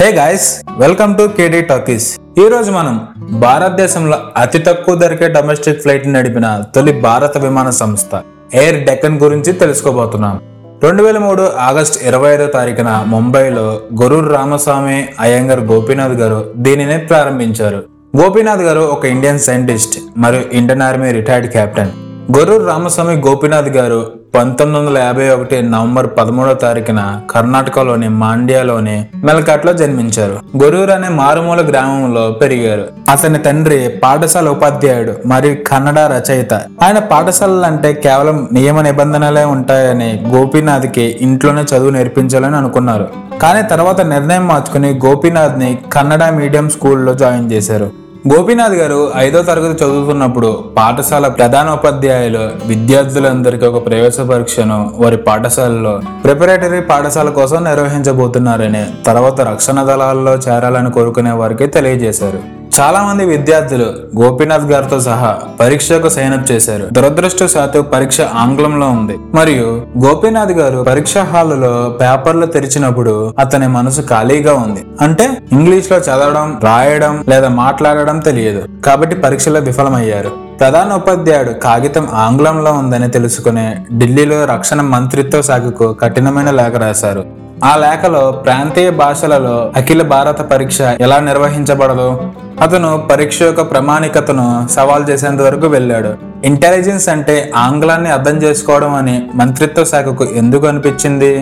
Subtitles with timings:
[0.00, 0.46] Hey guys
[0.82, 2.06] welcome to KD talkies.
[2.42, 2.94] ఈ రోజు మనం
[3.42, 8.20] భారతదేశంలో అతి తక్కువ ధరకే డొమెస్టిక్ ఫ్లైట్ నడిపిన తొలి భారత విమాన సంస్థ
[8.60, 10.36] ఎయిర్ డెక్కన్ గురించి తెలుసుకోబోతున్నాం.
[10.84, 13.66] రెండు వేల మూడు ఆగస్ట్ ఇరవై ఐదో తారీఖున ముంబైలో
[14.02, 17.82] గురు రామస్వామి అయ్యంగర్ గోపీనాథ్ గారు దీనిని ప్రారంభించారు.
[18.20, 21.92] గోపీనాథ్ గారు ఒక ఇండియన్ సైంటిస్ట్ మరియు Indian army retired captain
[22.36, 24.00] Gorur Ramaswamy Gopinath garu
[24.34, 30.62] పంతొమ్మిది వందల యాభై ఒకటి నవంబర్ పదమూడవ తారీఖున కర్ణాటకలోని మాండ్యాలోని మెల్కాట్లో జన్మించారు.
[30.62, 32.84] గొరూర్ అనే మారుమూల గ్రామంలో పెరిగారు.
[33.10, 36.54] అతని తండ్రి పాఠశాల ఉపాధ్యాయుడు మరియు కన్నడ రచయిత.
[36.54, 43.08] ఆయన పాఠశాలలు అంటే కేవలం నియమ నిబంధనలే ఉంటాయని గోపీనాథ్కి ఇంట్లోనే చదువు నేర్పించాలని అనుకున్నారు.
[43.42, 47.90] కానీ తర్వాత నిర్ణయం మార్చుకుని గోపీనాథ్ని కన్నడ మీడియం స్కూల్లో జాయిన్ చేశారు.
[48.28, 57.30] గోపీనాథ్ గారు ఐదో తరగతి చదువుతున్నప్పుడు పాఠశాల ప్రధానోపాధ్యాయులు విద్యార్థులందరికీ ఒక ప్రవేశ పరీక్షను వారి పాఠశాలలో ప్రిపరేటరీ పాఠశాల
[57.30, 62.59] కోసం నిర్వహించబోతున్నారని తర్వాత రక్షణ దళాల్లో చేరాలని కోరుకునే వారికి తెలియజేశారు.
[62.78, 66.88] చాలా మంది విద్యార్థులు గోపీనాథ్ గారితో సహా పరీక్షకు సైన్ అప్ చేశారు.
[66.92, 69.18] దురదృష్టశాతు పరీక్ష ఆంగ్లంలో ఉంది.
[69.34, 74.84] మరియు గోపీనాథ్ గారు పరీక్ష హాలులో పేపర్లు తెరిచినప్పుడు అతని మనసు ఖాళీగా ఉంది.
[75.00, 78.62] అంటే ఇంగ్లీష్లో చదవడం రాయడం లేదా మాట్లాడడం తెలియదు.
[78.86, 80.30] కాబట్టి పరీక్షలో విఫలమయ్యారు.
[80.60, 87.40] ప్రధాన ఉపాధ్యాయుడు కాగితం ఆంగ్లంలో ఉందని తెలుసుకునే ఢిల్లీలో రక్షణ మంత్రిత్వ శాఖకు కఠినమైన లేఖ రాశారు.
[87.64, 95.40] ఆ లేఖలో ప్రాంతీయ భాషలలో అఖిల భారత పరీక్ష ఎలా నిర్వహించబడదు అతను పరీక్ష యొక్క ప్రామాణికతను సవాల్ చేసేంత
[95.40, 96.12] వరకు వెళ్ళాడు.
[96.44, 101.32] ఇంటెలిజెన్స్ అంటే ఆంగ్లాన్ని అర్థం చేసుకోవడం అని మంత్రిత్వ శాఖకు ఎందుకు అనిపించింది?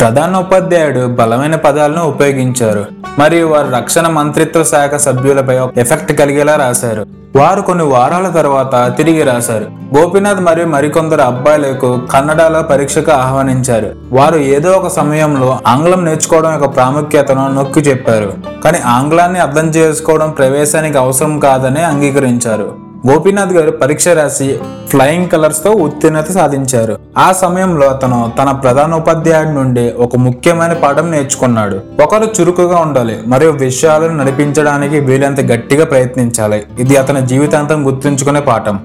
[0.00, 2.86] ప్రధాన ఉపాధ్యాయుడు బలమైన పదాలను ఉపయోగించారు
[3.18, 7.06] మరియు వారు రక్షణ మంత్రిత్వ శాఖ సభ్యులపై ఎఫెక్ట్ కలిగేలా రాశారు.
[7.36, 9.66] వారు కొన్ని వారాల తర్వాత తిరిగి రాశారు.
[9.96, 13.90] గోపీనాథ్ మరియు మరికొందరు అబ్బాయిలకు కన్నడలో పరీక్షకు ఆహ్వానించారు.
[14.12, 18.32] వారు ఏదో ఒక సమయంలో ఆంగ్లం నేర్చుకోవడం యొక్క ప్రాముఖ్యతను నొక్కి చెప్పారు
[18.64, 22.87] కానీ ఆంగ్లాన్ని అర్థం చేసుకోవడం ప్రవేశానికి అవసరం కాదని అంగీకరించారు.
[23.06, 26.98] గోపీనాథ్ గారు పరీక్ష రాసి ఫ్లయింగ్ కలర్స్తో ఉత్తీర్ణత సాధించారు.
[27.18, 31.80] ఆ సమయంలో అతను తన ప్రధానోపాధ్యాయుడి నుండి ఒక ముఖ్యమైన పాఠం నేర్చుకున్నాడు.
[32.02, 36.62] ఒకరు చురుకుగా ఉండాలి మరియు విషయాలను నడిపించడానికి వీలంత గట్టిగా ప్రయత్నించాలి.
[36.78, 38.78] ఇది అతని జీవితాంతం గుర్తుంచుకునే పాఠం.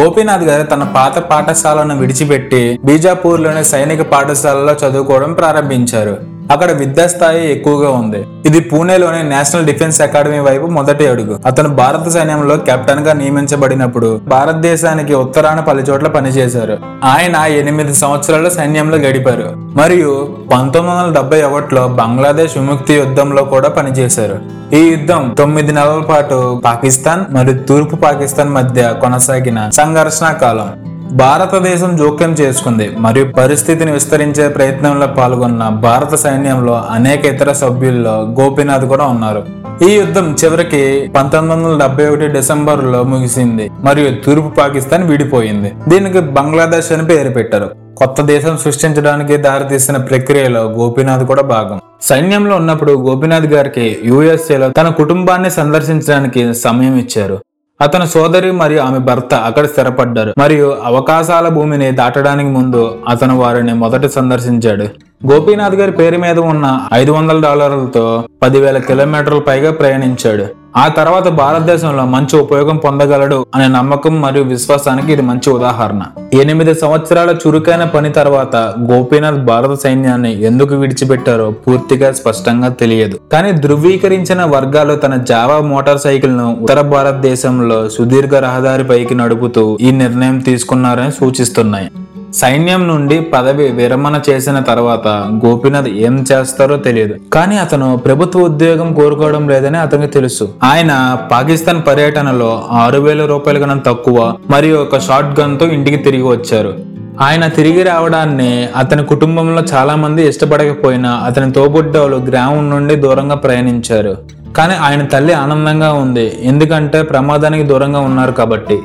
[0.00, 6.33] గోపీనాథ్ గారు తన పాత పాఠశాలను విడిచిపెట్టి బీజాపూర్లోని సైనిక పాఠశాలలో చదువుకోవడం ప్రారంభించారు.
[6.50, 8.26] అక్కడ విద్యా స్థాయి ఎక్కువగా ఉంది.
[8.46, 11.38] ఇది పూణేలోని నేషనల్ డిఫెన్స్ అకాడమీ వైపు మొదటి అడుగు.
[11.46, 16.78] అతను భారత సైన్యంలో కెప్టెన్గా నియమించబడినప్పుడు భారతదేశానికి ఉత్తరాన పలు చోట్ల పనిచేశారు.
[17.04, 19.52] ఆయన ఎనిమిది సంవత్సరాలు సైన్యంలో గడిపారు.
[19.56, 24.38] మరియు పంతొమ్మిది వందల డెబ్బై ఒకటిలో బంగ్లాదేశ్ విముక్తి యుద్ధంలో కూడా పనిచేశారు.
[24.74, 30.93] ఈ యుద్ధం తొమ్మిది నెలల పాటు పాకిస్తాన్ మరియు తూర్పు పాకిస్తాన్ మధ్య కొనసాగిన సంఘర్షణ కాలం.
[31.14, 32.90] భారతదేశం జోక్యం చేసుకుంది.
[32.98, 39.42] మరియు పరిస్థితిని విస్తరించే ప్రయత్నంలో పాల్గొన్న భారత సైన్యంలో అనేక ఇతర సభ్యుల్లో గోపీనాథ్ కూడా ఉన్నారు.
[39.84, 43.70] ఈ యుద్ధం చివరికి పంతొమ్మిది వందల డెబ్బై ఒకటి డిసెంబర్లో ముగిసింది.
[43.80, 45.72] మరియు తూర్పు పాకిస్తాన్ విడిపోయింది.
[45.88, 47.70] దీనికి బంగ్లాదేశ్ అని పేరు పెట్టారు.
[47.96, 51.80] కొత్త దేశం సృష్టించడానికి దారితీసిన ప్రక్రియలో గోపీనాథ్ కూడా భాగం.
[52.02, 57.38] సైన్యంలో ఉన్నప్పుడు గోపీనాథ్ గారికి యుఎస్ఏలో తన కుటుంబాన్ని సందర్శించడానికి సమయం ఇచ్చారు.
[57.80, 60.34] అతని సోదరి మరియు ఆమె భర్త అక్కడ స్థిరపడ్డారు.
[60.38, 64.84] మరియు అవకాశాల భూమిని దాటడానికి ముందు అతను వారిని మొదట సందర్శించాడు.
[65.32, 70.63] గోపీనాథ్ గారి పేరు మీద ఉన్న ఐదు వందల డాలర్లతో పదివేల కిలోమీటర్ల పైగా ప్రయాణించాడు.
[70.76, 76.02] ఆ తర్వాత భారతదేశంలో మంచి ఉపయోగం పొందగలడు అనే నమ్మకం మరియు విశ్వాసానికి ఇది మంచి ఉదాహరణ.
[76.40, 78.56] ఎనిమిది సంవత్సరాల చురుకైన పని తర్వాత
[78.90, 83.18] గోపీనాథ్ భారత సైన్యాన్ని ఎందుకు విడిచిపెట్టారో పూర్తిగా స్పష్టంగా తెలియదు.
[83.32, 91.12] కానీ ధృవీకరించిన వర్గాలు తన జావా మోటార్ సైకిల్ను ఉత్తర భారతదేశంలో సుదీర్ఘ రహదారిపైకి నడుపుతూ ఈ నిర్ణయం తీసుకున్నారని
[91.12, 91.90] సూచిస్తున్నాయి.
[92.34, 95.08] సైన్యం నుండి పదవి విరమణ చేసిన తర్వాత
[95.46, 97.14] గోపీనాథ్ ఏం చేస్తారో తెలియదు.
[97.32, 100.48] కానీ అతను ప్రభుత్వ ఉద్యోగం కోరుకోవడం లేదని అతనికి తెలుసు.
[100.64, 106.74] ఆయన పాకిస్తాన్ పర్యటనలో ఆరు వేల రూపాయల కన్నా తక్కువ మరియు ఒక షార్ట్ గన్తో ఇంటికి తిరిగి వచ్చారు.
[107.20, 114.16] ఆయన తిరిగి రావడాన్ని అతని కుటుంబంలో చాలా మంది ఇష్టపడకపోయినా అతని తోబుడ్డోలు గ్రామం నుండి దూరంగా ప్రయాణించారు.
[114.56, 116.32] కానీ ఆయన తల్లి ఆనందంగా ఉంది.
[116.42, 118.78] ఎందుకంటే ప్రమాదానికి దూరంగా ఉన్నారు కాబట్టి.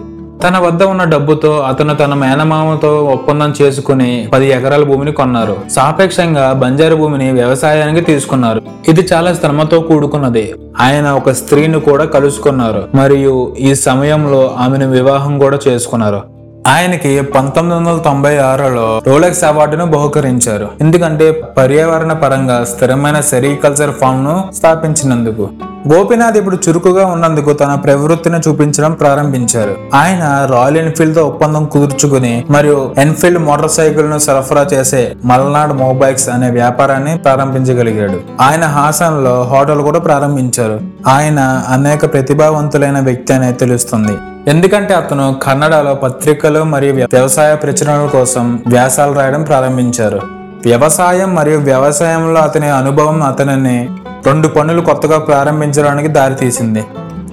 [0.43, 5.57] తన వద్ద ఉన్న డబ్బుతో అతను తన మేనమామతో ఒప్పందం చేసుకుని పది ఎకరాల భూమిని కొన్నారు.
[5.71, 8.61] సాపేక్షంగా బంజారు భూమిని వ్యవసాయానికి తీసుకున్నారు.
[8.87, 10.53] ఇది చాలా శ్రమతో కూడుకున్నది.
[10.81, 12.83] ఆయన ఒక స్త్రీని కూడా కలుసుకున్నారు.
[12.95, 16.21] మరియు ఈ సమయంలో ఆమెను వివాహం కూడా చేసుకున్నారు.
[16.67, 20.67] ఆయనకి పంతొమ్మిది వందల తొంభై ఆరులో రోలెక్స్ అవార్డును బహుకరించారు.
[20.81, 25.49] ఎందుకంటే పర్యావరణ పరంగా స్థిరమైన సెరికల్చర్ ఫామ్ను స్థాపించినందుకు.
[25.87, 29.75] గోపీనాథ్ ఇప్పుడు చురుకుగా ఉన్నందుకు తన ప్రవృత్తిని చూపించడం ప్రారంభించారు.
[29.93, 37.17] ఆయన రాయల్ ఎన్ఫీల్డ్తో ఒప్పందం కుదుర్చుకుని మరియు ఎన్ఫీల్డ్ మోటార్ సైకిల్ను సరఫరా చేసే మల్నాడ్ మొబైల్స్ అనే వ్యాపారాన్ని
[37.17, 38.19] ప్రారంభించగలిగాడు.
[38.41, 40.79] ఆయన హాసన్లో హోటల్ కూడా ప్రారంభించారు.
[41.07, 41.39] ఆయన
[41.69, 44.17] అనేక ప్రతిభావంతులైన వ్యక్తి అనే తెలుస్తుంది.
[44.47, 50.21] ఎందుకంటే అతను కన్నడలో పత్రికలు మరియు వ్యవసాయ ప్రచురణల కోసం వ్యాసాలు రాయడం ప్రారంభించారు.
[50.65, 53.89] వ్యవసాయం మరియు వ్యవసాయంలో అతని అనుభవం అతనిని
[54.27, 56.83] రెండు పనులు కొత్తగా ప్రారంభించడానికి దారితీసింది.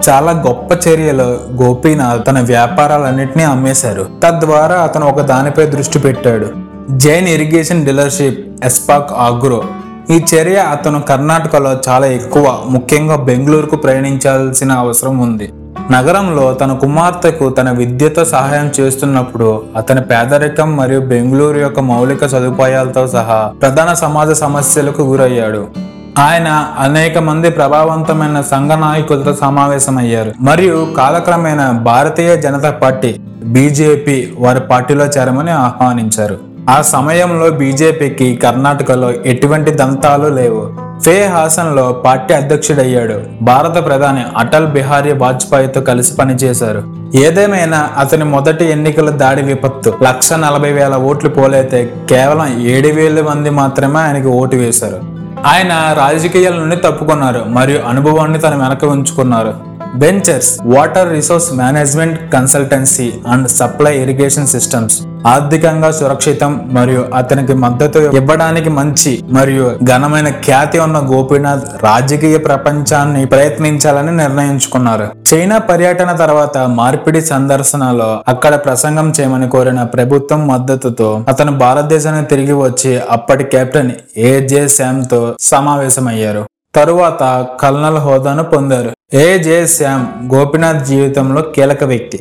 [0.09, 4.05] చాలా గొప్ప చర్యలు గోపీనాథ్ తన వ్యాపారాలన్నింటినీ అమ్మేశారు.
[4.23, 6.45] తద్వారా అతను ఒక దానిపై దృష్టి పెట్టాడు.
[6.91, 9.63] జైన్ ఇరిగేషన్ డీలర్షిప్ ఎస్పాక్ ఆగ్రో.
[10.09, 15.53] ఈ చర్య అతను కర్ణాటకలో చాలా ఎక్కువ ముఖ్యంగా బెంగళూరుకు ప్రయాణించాల్సిన అవసరం ఉంది.
[15.91, 23.51] నగరంలో తన కుమార్తెకు తన విద్యతో సహాయం చేస్తున్నప్పుడు అతని పేదరికం మరియు బెంగళూరు యొక్క మౌలిక సదుపాయాలతో సహా
[23.61, 25.86] ప్రధాన సమాజ సమస్యలకు గురయ్యాడు.
[26.17, 30.31] ఆయన అనేక మంది ప్రభావవంతమైన సంఘ నాయకులతో సమావేశమయ్యారు.
[30.41, 36.37] మరియు కాలక్రమేణా భారతీయ జనతా పార్టీ బీజేపీ వారి పార్టీలో చేరమని ఆహ్వానించారు.
[36.69, 40.87] ఆ సమయంలో బీజేపీకి కర్ణాటకలో ఎటువంటి దంతాలు లేవు.
[41.05, 43.21] ఫే హాసన్లో పార్టీ అధ్యక్షుడయ్యాడు.
[43.41, 46.83] భారత ప్రధాని అటల్ బిహారీ వాజ్పేయితో కలిసి పనిచేశారు.
[47.15, 53.49] ఏదేమైనా అతని మొదటి ఎన్నికల దాడి విపత్తు లక్ష నలభై వేల ఓట్లు పోలైతే కేవలం ఏడు వేల మంది
[53.49, 55.16] మాత్రమే ఆయనకి ఓటు వేశారు.
[55.47, 59.51] ఆయన రాజకీయాల నుండి తప్పుకున్నారు మరియు అనుభవాన్ని తన వెనక ఉంచుకున్నారు.
[59.95, 68.69] Ventures water resource management consultancy and supply irrigation systems ఆర్థికంగా సురక్షితం మరియు అతనికి మద్దతు ఇవ్వడానికి
[68.69, 75.07] మంచి మరియు ఘనమైన ఖ్యాతి ఉన్న గోపీనాథ్ రాజకీయ ప్రపంచాన్ని ప్రయత్నించాలని నిర్ణయించుకున్నారు.
[75.33, 83.01] చైనా పర్యటన తర్వాత మార్పిడి సందర్శనలో అక్కడ ప్రసంగం చేయమని కోరిన ప్రభుత్వం మద్దతుతో అతను భారతదేశానికి తిరిగి వచ్చి
[83.09, 86.43] అప్పటి కెప్టెన్ ఏజే శామ్తో సమావేశమయ్యారు.
[86.77, 87.21] తరువాత
[87.61, 88.91] కల్నల్ హోదాను పొందారు.
[89.13, 92.19] ఏ జే శ్యామ్ గోపీనాథ్ జీవితంలో కీలక వ్యక్తి.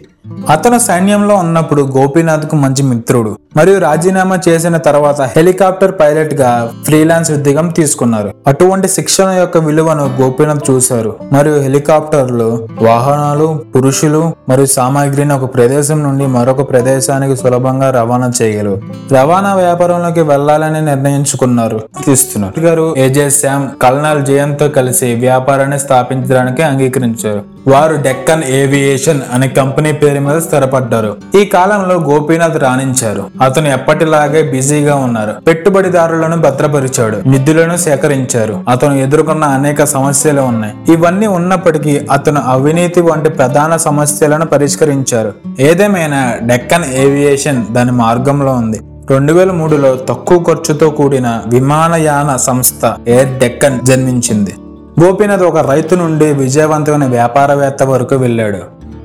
[0.51, 8.35] అతను సైన్యంలో ఉన్నప్పుడు గోపీనాథ్కు మంచి మిత్రుడు మరియు రాజీనామా చేసిన తర్వాత హెలికాప్టర్ పైలట్గా ఫ్రీలాన్స్ ఉద్యోగం తీసుకున్నారు.
[8.47, 16.27] అటువంటి శిక్షణ యొక్క విలువను గోపీనాథ్ చూశారు మరియు హెలికాప్టర్లు వాహనాలు పురుషులు మరియు సామాగ్రిని ఒక ప్రదేశం నుండి
[16.27, 18.81] మరొక ప్రదేశానికి సులభంగా రవాణా చేయగలరు.
[19.13, 21.81] రవాణా వ్యాపారంలోకి వెళ్ళాలని నిర్ణయించుకున్నారు.
[22.07, 22.61] తీస్తున్నారు.
[22.61, 27.56] గారు ఏజే శ్యామ్ కల్నల్ జయంతో కలిసి వ్యాపారాన్ని స్థాపించడానికి అంగీకరించారు.
[27.69, 31.17] వారు డెక్కన్ ఏవియేషన్ అనే కంపెనీ పేరు మీద స్థిరపడ్డారు.
[31.41, 33.27] ఈ కాలంలో గోపీనాథ్ రాణించారు.
[33.43, 35.35] అతను ఎప్పటిలాగే బిజీగా ఉన్నారు.
[35.47, 37.29] పెట్టుబడిదారులను భద్రపరిచాడు.
[37.29, 38.65] నిధులను సేకరించారు.
[38.69, 40.93] అతను ఎదుర్కొన్న అనేక సమస్యలు ఉన్నాయి.
[40.93, 45.33] ఇవన్నీ ఉన్నప్పటికీ అతను అవినీతి వంటి ప్రధాన సమస్యలను పరిష్కరించారు.
[45.61, 48.81] ఏదేమైనా డెక్కన్ ఏవియేషన్ దాని మార్గంలో ఉంది.
[49.11, 54.55] రెండు వేల మూడులో తక్కువ ఖర్చుతో కూడిన విమానయాన సంస్థ ఎయిర్ డెక్కన్ జన్మించింది.
[55.01, 58.61] గోపీనాథ్ ఒక రైతు నుండి విజయవంతమైన వ్యాపారవేత్త వరకు వెళ్ళాడు.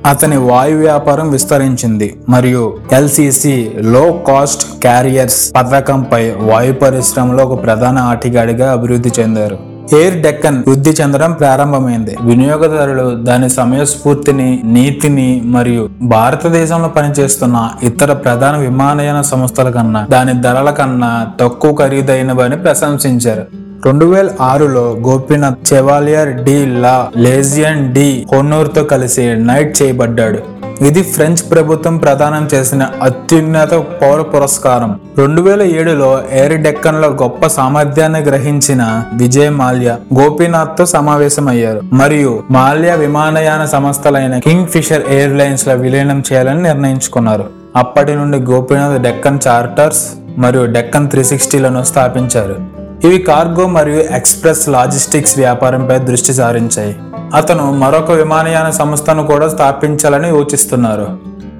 [0.08, 2.62] అతని వాయు వ్యాపారం విస్తరించింది మరియు
[2.92, 9.58] ఎల్సిసి లో కాస్ట్ క్యారియర్స్ పథకంపై వాయు పరిశ్రమలో ఒక ప్రధాన ఆటిగాడిగా అభివృద్ధి చెందారు.
[9.94, 12.16] ఎయిర్ డెక్కన్ వృద్ధి చెందడం ప్రారంభమైంది.
[12.22, 21.26] వినియోగదారులు దాని సమయస్ఫూర్తిని నీతిని మరియు భారతదేశంలో పనిచేస్తున్న ఇతర ప్రధాన విమానయాన సంస్థల కన్నా దాని ధరల కన్నా
[21.40, 23.61] తక్కువ ఖరీదైనవని ప్రశంసించారు.
[23.86, 30.38] రెండు వేల ఆరులో గోపీనాథ్ చెవాలియర్ డి లా లేజియన్ డి హోనూర్తో కలిసి నైట్ చేయబడ్డాడు.
[30.84, 35.00] ఇది ఫ్రెంచ్ ప్రభుత్వం ప్రదానం చేసిన అత్యున్నత పౌర పురస్కారం.
[35.18, 41.80] రెండు వేల ఏడులో ఎయిర్ డెక్కన్లో గొప్ప సామర్థ్యాన్ని గ్రహించిన విజయ్ మాల్యా గోపీనాథ్తో సమావేశమయ్యారు.
[41.92, 47.44] మరియు మాల్యా విమానయాన సంస్థలైన కింగ్ ఫిషర్ ఎయిర్లైన్స్లో విలీనం చేయాలని నిర్ణయించుకున్నారు.
[47.76, 50.04] అప్పటి నుండి గోపీనాథ్ డెక్కన్ చార్టర్స్
[50.38, 52.81] మరియు డెక్కన్ త్రీ సిక్స్టీలను స్థాపించారు.
[53.06, 56.92] ఇవి కార్గో మరియు ఎక్స్ప్రెస్ లాజిస్టిక్స్ వ్యాపారంపై దృష్టి సారించాయి.
[57.38, 61.06] అతను మరొక విమానయాన సంస్థను కూడా స్థాపించాలని యోచిస్తున్నారు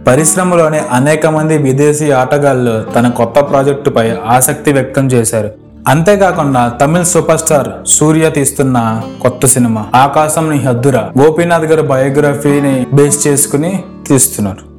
[0.07, 4.07] పరిశ్రమలోని అనేక మంది విదేశీ ఆటగాళ్ళు తన కొత్త ప్రాజెక్టుపై
[4.37, 5.51] ఆసక్తి వ్యక్తం చేశారు.
[5.89, 13.27] అంతేకాకుండా తమిళ్ సూపర్ స్టార్ సూర్య తీస్తున్న కొత్త సినిమా ఆకాశం నీ హద్దురా గోపీనాథ్ గారి బయోగ్రఫీని బేస్
[13.27, 13.73] చేసుకుని
[14.09, 14.72] తీస్తున్నారు.